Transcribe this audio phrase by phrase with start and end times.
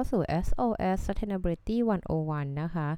[0.00, 1.76] เข้าสู่ SOS Sustainability
[2.18, 2.88] 101 นะคะ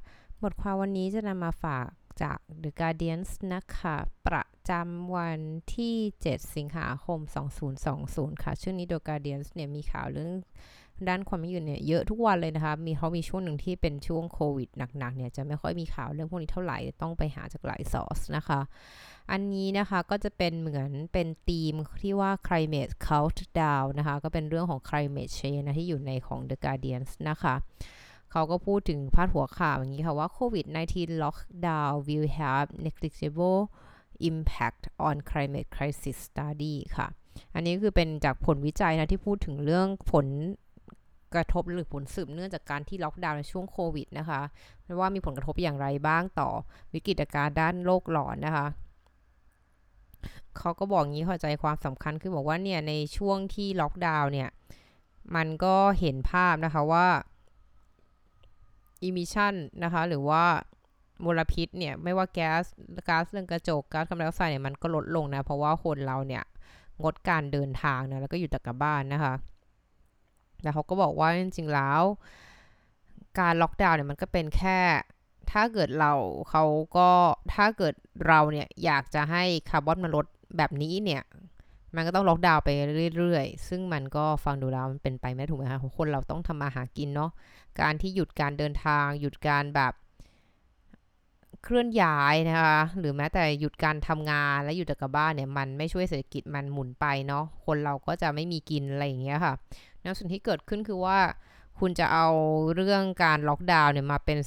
[0.42, 1.86] บทความวันนี้จะนำมาฝาก
[2.22, 3.20] จาก The Guardian
[3.54, 3.96] นะคะ
[4.26, 5.40] ประจำวัน
[5.76, 7.18] ที่ 7 สิงหาคม
[7.80, 10.32] 2020 ค่ะ ช่วงนี้ The Guardian เนี่ยมีข่าวเรื่อง
[11.08, 18.60] ด้านความไม่อยู่เนี่ยเยอะทุกวันเลยนะคะ มีเขามีช่วงหนึ่งที่เป็นช่วงโควิดหนักๆเนี่ยจะไม่ค่อยมีข่าวเรื่องพวกนี้เท่าไหร่ต้องไปหาจากหลายซอสนะคะ
[19.30, 27.54] อันนี้นะคะก็จะเป็นเหมือนเป็นธีมที่ว่า climate countdown นะคะ ก็เป็นเรื่องของ climate change นะที่อยู่ในของ The Guardian นะคะ
[28.30, 33.60] เขาก็พูดถึงพาดหัวข่าวอย่างนี้ค่ะว่า COVID-19 lockdown will have negligible
[34.30, 37.08] impact on climate crisis study ค่ะ
[37.54, 40.26] อันนี้คือเป็นจากผลวิจัยนะที่พูดถึงเรื่องผล
[41.34, 44.40] กระทบหรือผลสืบเนื่องจากการที่ล็อกดาวน์ในช่วงโควิดนะคะ
[45.00, 46.50] ว่ามีผลกระทบอย่างไรบ้างต่อ
[46.94, 48.66] วิกฤตการณ์ด้านโลกร้อนนะคะ
[50.58, 54.48] เขาก็บอกงี้เข้าใจความสำคัญคือบอกว่าเนี่ยในช่วงที่ล็อกดาวน์เนี่ย
[55.36, 57.06] มันก็เห็นภาพนะคะว่า
[59.02, 60.44] emission นะคะหรือว่า
[61.24, 62.64] มลพิษเนี่ยไม่ว่าแก๊ส
[63.08, 66.42] ก๊าซเรือนกระจกก๊าซคาร์บอนไดออกไซด์เนี่ยมันก็ลดลงนะ เพราะว่าคนเราเนี่ย
[67.02, 69.34] งดการเดินทางนะแล้วก็อยู่แต่กับบ้านนะคะ
[70.62, 72.02] แต่เขาก็บอกว่าจริงๆแล้ว
[73.40, 74.78] การล็อกดาวน์เนี่ยมันก็เป็นแค่
[75.50, 76.12] ถ้าเกิดเรา
[76.50, 76.64] เขา
[76.96, 77.10] ก็
[77.54, 77.94] ถ้าเกิด
[78.26, 81.22] เราเนี่ยอยากจะให้คาร์บอนมันลดแบบนี้เนี่ย
[81.94, 82.68] มันก็ต้องล็อกดาวน์ไป
[83.16, 87.30] เรื่อยๆ ซึ่งมันก็ฟังดูแล้วมันเป็นไปไม่ถูกไหมคะคนเราต้องทำมาหากินเนาะ
[87.80, 89.92] การที่หยุดการเดินทาง หยุดการแบบ
[91.64, 99.54] เคลื่อนย้ายนะคะ หรือแม้แต่หยุดการทำงานและอยู่แต่กับบ้านเนี่ย มันไม่ช่วยเศรษฐกิจมันหมุนไปเนาะ คนเราก็จะไม่มีกินอะไรอย่างเงี้ยค่ะ
[100.02, 101.18] แล้วสิ่งที่เกิดขึ้นคือว่า
[101.80, 102.28] คุณจะเอา
[102.74, 104.38] เรื่องการล็อกดาวน์เนี่ยมาเป็น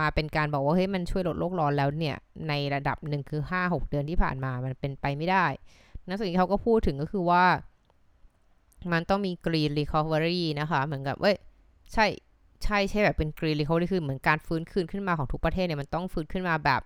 [0.00, 2.16] มาเป็นการบอกว่าเฮ้ยมันช่วยลดโลกร้อนแล้วเนี่ย
[2.48, 5.46] ในระดับหนึ่งคือ 5-6 เดือนที่ผ่านมามันเป็นไปไม่ได้
[6.08, 7.44] นักสิ่งที่เขาก็พูดถึงก็คือว่า
[8.92, 11.36] มันต้องมี green recovery นะคะ เหมือนกับเว้ย
[11.92, 12.06] ใช่
[12.64, 16.82] ใช่ใช่แบบเป็น green recovery คือเหมือนการฟื้นคืนขึ้นมาของทุกประเทศเนี่ยมันต้องฟื้นขึ้นมาแบบ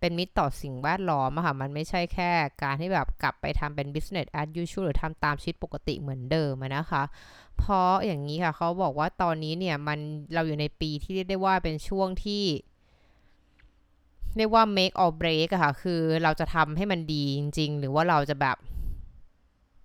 [0.00, 2.30] เป็นมิตรต่อสิ่งแวดล้อมอะค่ะ มันไม่ใช่แค่
[2.62, 7.02] การที่แบบกลับไปทำเป็น business as usual หรือทำตามชีวิตปกติเหมือนเดิมนะคะ
[7.58, 9.98] เพราะอย่างนี้ค่ะเขาบอกว่าตอนนี้เนี่ยมัน
[10.34, 12.44] เราอยู่ในปีที่เรียกได้ว่าเป็นช่วงที่
[14.36, 18.56] เรียกว่า make or break อะค่ะ คือเราจะทำให้มันดีจริง ๆ หรือว่าเราจะแบบ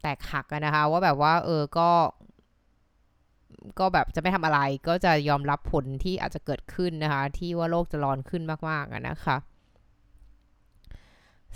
[0.02, 1.90] แตกหักนะคะ ว่าแบบว่า เออ ก็
[3.80, 9.38] ก็แบบจะไม่ทำอะไร ก็จะยอมรับผลที่อาจจะเกิดขึ้นนะคะ ที่ว่าโลกจะร้อนขึ้นมากๆนะคะ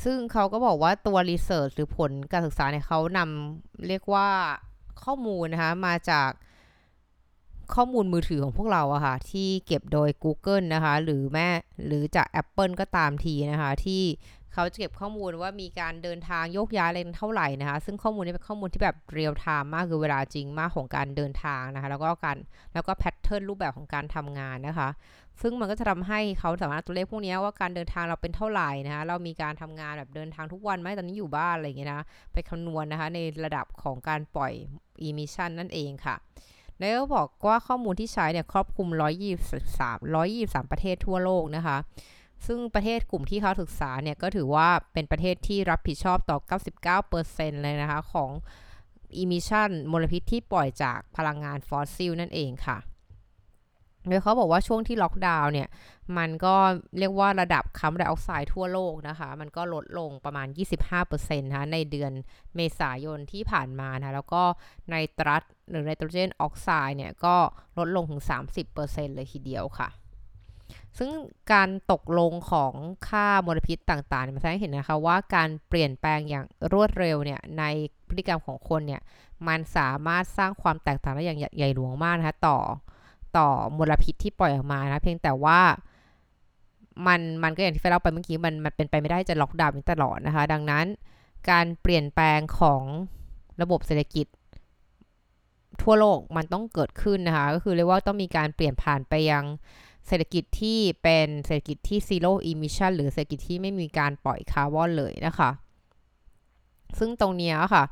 [0.09, 4.29] ซึ่งเขาก็บอกว่าตัวรีเสิร์ชหรือผลการศึกษาเนี่ยเขานำเรียกว่า
[5.03, 6.29] ข้อมูลนะคะมาจาก
[7.75, 11.47] ข้อมูลมือถือของพวกเราอะค่ะ ที่เก็บโดย Google นะคะ หรือแม่
[11.85, 14.03] หรือจาก Apple ก็ตามทีนะคะ ที่
[14.57, 22.37] เขาจะเก็บข้อมูลว่ามีการเดินทางโยกย้ายอะไรเท่าไหร่นะคะ ซึ่งข้อมูลนี้เป็นข้อมูลที่แบบเรียลไทม์มากคือเวลาจริงมากของการเดินทางนะคะ แล้วก็การ
[22.73, 24.89] แล้วก็แพทเทิร์นรูปแบบของการทำงานนะคะ
[25.41, 34.53] ซึ่งมันก็จะทำให้เขาสามารถตัวเลขพวกนี้ว่าการเดินทางเราเป็นเท่าไหร่นะคะ เรามีการทำงานแบบเดินทางทุกวันไหมตอนนี้อยู่บ้านอะไรอย่างเงี้ยนะ ไปคำนวณนนะคะ ในระดับของการปล่อย
[35.07, 36.15] emission นั่นเองค่ะ
[36.79, 38.89] แล้วก็บอกว่าข้อมูลที่ใช้เนี่ยครอบคลุม
[39.59, 40.17] 123
[40.63, 41.77] 123 ประเทศทั่วโลกนะคะ
[42.45, 46.37] ซึ่งประเทศกลุ่มที่เขาศึกษาเนี่ยก็ถือว่าเป็นประเทศที่รับผิดชอบต่อ
[47.11, 48.31] 99%เลยนะคะ ของ
[49.21, 52.77] emission มลพิษที่ปล่อยจากพลังงานฟอสซิลนั่นเองค่ะ
[54.07, 55.67] โดยเขาบอกว่าช่วงที่ล็อกดาวน์เนี่ย
[56.17, 56.55] มันก็
[56.99, 60.47] เรียกว่าระดับคาร์บอนไดออกไซด์ทั่วโลกนะคะ มันก็ลดลงประมาณ
[60.97, 62.11] 25%นะคะในเดือน
[62.55, 64.43] เมษายนที่ผ่านมานะ แล้วก็
[64.91, 67.35] ในตรัสหรือไนโตรเจนออกไซด์เนี่ย ก็
[67.77, 68.23] ลดลงถึง
[68.69, 69.89] 30%เลยทีเดียวค่ะ
[70.97, 71.11] ซึ่ง
[71.53, 72.73] การตกลงของ
[73.07, 77.63] ค่ามลพิษต่างๆมันแสดงให้เห็นนะคะว่าการเปลี่ยนแปลงอย่างรวดเร็วเนี่ยใน
[78.07, 79.01] พฤติกรรมของคนเนี่ย
[79.47, 82.57] มันสามารถสร้างความแตกต่างได้อย่างใหญ่หลวงมากนะคะต่อ
[83.37, 83.47] ต่อ
[83.77, 85.59] มลพิษที่ปล่อยออกมานะเพียงแต่ว่า
[87.07, 90.85] มันมันก็อย่างที่เล่าไปเมื่อกี้มันมันเป็นไปไม่ได้จะล็อกดาวน์ตลอดนะคะ ดังนั้น
[91.49, 92.83] การเปลี่ยนแปลงของ
[93.61, 94.27] ระบบเศรษฐกิจ
[95.81, 99.43] ทั่วโลกมันต้องเกิดขึ้นนะคะ ก็คือเรียกว่าต้องมีการเปลี่ยนผ่านไปยัง
[100.07, 105.49] เศรษฐกิจที่เป็นเศรษฐกิจที่ zero emission หรือเศรษฐกิจที่ไม่มีการปล่อยคาร์บอนเลยนะคะ
[106.99, 107.83] ซึ่งตรงนี้ค่ะ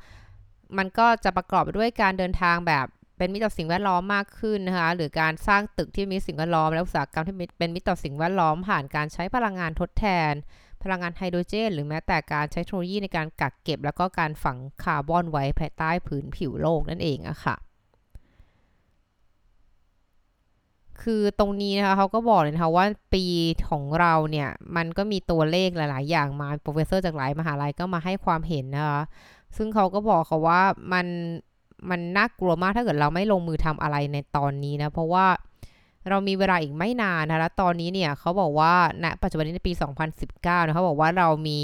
[0.78, 2.86] มันก็จะประกอบด้วยการเดินทางแบบ
[3.18, 10.34] เป็นมิตรต่อสิ่งแวดล้อมมากขึ้นนะคะหรือการสร้างตึกที่มีสิ่งแวดล้อม และอุตสาหกรรมที่เป็นมิตรต่อสิ่งแวดล้อม ผ่านการใช้พลังงานทดแทน
[10.84, 17.56] พลังงานไฮโดรเจน หรือแม้แต่การใช้เทคโนโลยีในการกักเก็บ แล้วก็การฝังคาร์บอนไว้ภายใต้ผืนผิวโลกนั่นเองอะค่ะ
[21.02, 23.26] คือตรงนี้นะคะเขาก็บอกเลยนะคะว่าปี
[23.70, 29.02] ของเราเนี่ย มันก็มีตัวเลขหลาย ๆ อย่างมา professor จากหลายมหาลัยก็มาให้ความเห็นนะคะ
[29.58, 30.62] ซึ่งเขาก็บอกเขาว่า
[30.94, 31.06] มัน
[31.90, 35.26] มันน่ากลัวมากถ้าเกิดเราไม่ลงมือทำอะไรในตอนนี้นะ เพราะว่า
[36.10, 39.74] เรามีเวลาอีกไม่นานนะแล้วตอนนี้เนี่ยเขาบอกว่าณปัจจุบันนี้ในปี
[40.20, 41.60] 2019นะเขาบอกว่าเรามี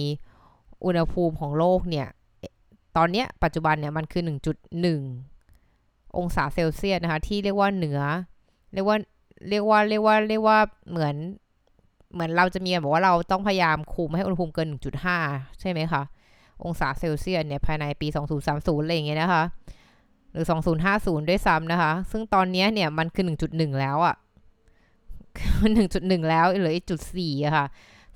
[0.85, 2.07] อุณหภูมิของโลกเนี่ย
[2.97, 4.23] ตอนนี้ปัจจุบันเนี่ยมันคือ
[4.99, 7.99] 1.1 องศาเซลเซียสนะคะ ที่เรียกว่าเหนือ
[8.73, 8.97] เรียกว่า
[9.49, 10.57] เรียกว่าเรียกว่าเรียกว่า
[10.89, 11.15] เหมือน
[12.13, 14.67] เหมือนเราจะมีบอกว่าเราต้องพยายามคุมให้อุณหภูมิเกิน
[15.13, 16.03] 1.5 ใช่ไหมคะ
[16.63, 18.07] องศาเซลเซียสเนี่ยภายในปี
[18.45, 19.43] 2030 อะไรอย่างเงี้ยนะคะ
[20.31, 20.45] หรือ
[20.87, 24.15] 2050 ด้วยซ้ำนะคะ ซึ่งตอนนี้เนี่ยมันคือ 1.1 แล้วอะ่ะ
[25.61, 27.65] 1.1 แล้วเหลืออีกจุด4อะค่ะ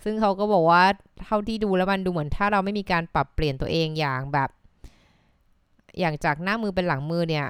[0.04, 0.84] ซึ่งเขาก็บอกว่า
[1.24, 4.50] เท่าที่ดูแล้วมันดูเหมือนถ้าเราไม่มีการปรับเปลี่ยนตัวเองอย่างแบบ
[6.00, 7.48] อย่างจากหน้ามือเป็นหลังมือเนี่ย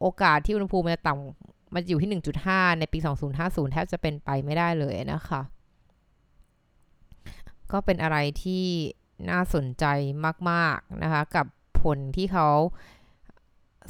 [0.00, 2.98] โอกาสที่อุณหภูมิมันจะต่ำ มันอยู่ที่ 1.5 ในปี
[3.36, 5.40] 2050 แทบจะเป็นไปไม่ได้เลยนะคะ
[7.72, 8.64] ก็เป็นอะไรที่
[9.30, 9.84] น่าสนใจ
[10.50, 11.46] มาก ๆ นะคะ กับ
[11.82, 12.48] ผลที่เขา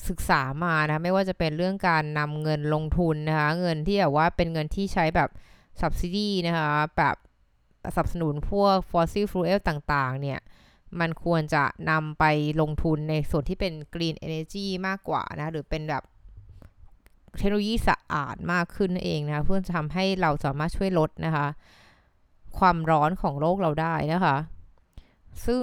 [0.09, 5.31] ศึกษามานะไม่ว่าจะเป็นเรื่องการนำเงินลงทุนนะคะ เงินที่แบบว่าเป็นเงินที่ใช้แบบ
[5.81, 7.17] subsidy นะคะ แบบ
[7.95, 10.41] สนับสนุนพวก fossil fuel ต่างๆ เนี่ย
[11.01, 12.25] มันควรจะนำไป
[12.61, 16.03] ลงทุนในส่วนที่เป็น green energy มากกว่านะ หรือเป็นแบบ
[17.39, 21.47] เทคโนโลยีสะอาดมากขึ้นเองนะคะเพื่อจะทำให้เราสามารถช่วยลดนะคะ
[22.59, 24.37] ความร้อนของโลกเราได้นะคะ
[25.47, 25.63] ซึ่ง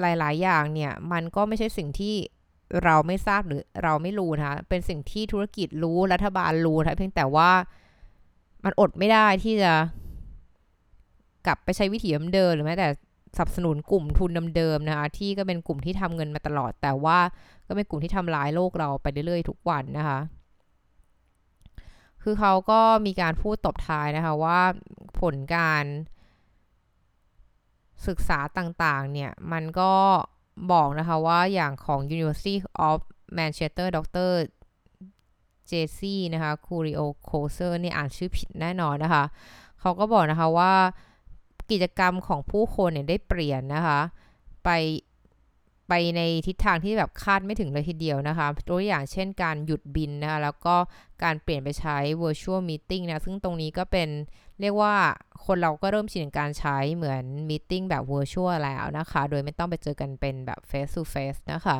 [0.00, 2.14] หลาย ๆ อย่างเนี่ยมันก็ไม่ใช่สิ่งที่
[2.84, 7.50] เราไม่ทราบหรือเราไม่รู้นะคะเป็นสิ่งที่ธุรกิจรู้รัฐบาลรู้นะเพียงแต่ว่า
[8.64, 9.72] มันอดไม่ได้ที่จะ
[11.46, 12.88] กลับไปใช้วิถีเดิมหรือแม้แต่
[13.36, 17.18] สนับสนุนกลุ่มทุนเดิมๆนะคะที่ก็เป็นกลุ่มที่ทำเงินมาตลอด แต่ว่า
[17.66, 20.18] ก็เป็นกลุ่มที่ทำลายโลกเราไปเรื่อยๆทุกวันนะคะ
[22.22, 24.60] คือเขาก็มีการพูดตบท้ายนะคะว่า
[25.20, 25.84] ผลการ
[28.06, 29.94] ศึกษาต่างๆ เนี่ย มันก็
[30.72, 32.56] บอกนะคะว่าอย่างของ University
[32.88, 32.98] of
[33.38, 34.30] Manchester ดร
[35.66, 39.24] เจซี่นะคะคูริโอโคเซอร์นี่อ่านชื่อผิดแน่นอนนะคะ
[39.80, 40.72] เขาก็บอกนะคะว่า
[41.70, 44.00] กิจกรรมของผู้คนเนี่ยได้เปลี่ยนนะคะ
[44.64, 44.68] ไป
[45.90, 50.74] ไปในทิศทางที่แบบคาดไม่ถึงเลยทีเดียวนะคะ ตัวอย่างเช่นการหยุดบินนะคะแล้วก็
[51.22, 54.08] การเปลี่ยนไปใช้ virtual meeting นะ ซึ่งตรงนี้ก็เป็น
[54.60, 54.94] เรียกว่า
[55.46, 61.76] คนเราก็เริ่มชินการใช้เหมือนมีติ้งแบบ virtual แล้วนะคะ โดยไม่ต้องไปเจอกันเป็นแบบ face to face นะคะ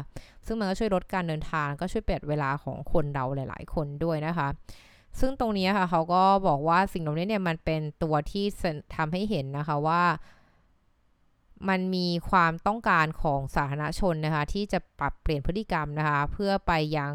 [0.47, 4.49] ซึ่งมันก็ช่วยลดการเดินทางก็ช่วยเปลี่ยนเวลาของคนเราหลาย ๆ คนด้วยนะคะ
[5.21, 8.45] ซึ่งตรงนี้ค่ะเขาก็บอกว่าสิ่งเหล่านี้เนี่ยมันเป็นตัวที่
[8.97, 10.03] ทำให้เห็นนะคะว่า
[11.69, 17.13] มันมีความต้องการของสาธารณชนนะคะ ที่จะปรับเปลี่ยนพฤติกรรมนะคะ เพื่อไปยัง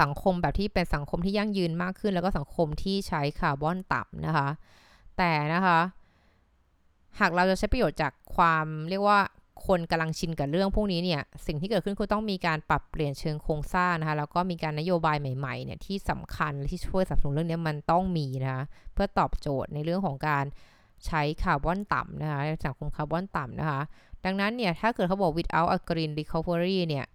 [0.00, 4.48] สังคมแบบที่เป็นสังคมที่ยั่งยืนมากขึ้น แล้วก็สังคมที่ใช้คาร์บอนต่ำนะคะ
[5.18, 5.78] แต่นะคะ
[7.20, 9.18] หากเราจะใช้ประโยชน์จากความเรียกว่า
[9.66, 20.44] คนกำลังชินกับเรื่องพวกนี้เนี่ย สิ่งที่เกิดขึ้นคือต้องมีการปรับเปลี่ยนเชิงโครงสร้างนะคะ แล้วก็มีการนโยบายใหม่ๆเนี่ยที่สำคัญที่ช่วยสนับสนุนเรื่องนี้มันต้องมีนะคะ เพื่อตอบโจทย์ในเรื่องของการ
[21.06, 23.80] ใช้คาร์บอนต่ำนะคะสังคมคาร์บอนต่ำนะคะ
[24.24, 27.06] ดังนั้นเนี่ย ถ้าเกิดเขาบอก without a green recovery เนี่ย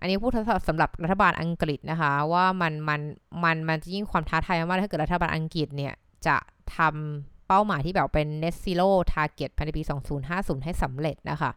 [0.00, 0.32] อันนี้พูด
[0.68, 3.00] สำหรับรัฐบาลอังกฤษนะคะ ว่ามันมัน
[3.44, 5.94] มันมันจะยิ่งความท้าทายมากถ้าเกิดรัฐบาลอังกฤษเนี่ย
[6.26, 6.36] จะ
[6.76, 9.82] ทำเป้าหมายที่แบบเป็น net zero target ภายในปี
[10.22, 11.50] 2050 ให้สำเร็จนะคะ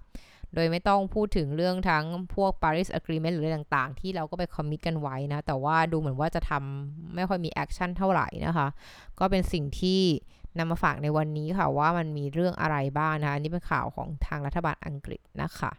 [0.53, 2.05] โดยไม่ต้องพูดถึงเรื่องทั้ง
[2.35, 8.67] พวก Paris Agreement หรือต่างๆ ที่เราก็ไป commit กันไว้นะ แต่ว่าดูเหมือนว่าจะทำไม่ค่อยมี action เท่าไหร่นะคะ
[9.19, 10.01] ก็เป็นสิ่งที่
[10.57, 15.71] นำมาฝากในวันนี้ค่ะว่ามันมีเรื่องอะไรบ้างนะคะนี่เป็นข่าวของทางรัฐบาลอังกฤษนะคะ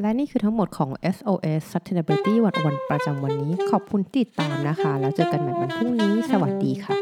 [0.00, 6.96] และนี่คือทั้งหมดของ SOS Sustainability วันวันประจำวันนี้ ขอบคุณติดตามนะคะ แล้วเจอกันใหม่วันพรุ่งนี้ สวัสดีค่ะ